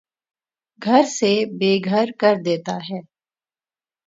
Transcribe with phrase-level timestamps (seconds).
[0.81, 2.99] گھر سے بے گھر کر دیتا ہے